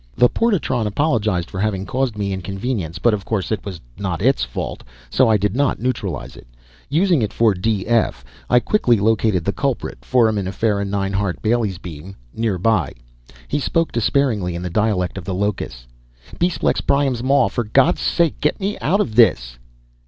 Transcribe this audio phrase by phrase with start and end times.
[0.15, 4.43] The portatron apologized for having caused me inconvenience; but of course it was not its
[4.43, 6.47] fault, so I did not neutralize it.
[6.89, 12.15] Using it for d f, I quickly located the culprit, Foraminifera 9 Hart Bailey's Beam,
[12.33, 12.93] nearby.
[13.47, 15.85] He spoke despairingly in the dialect of the locus,
[16.39, 19.59] "Besplex Priam's Maw, for God's sake get me out of this!"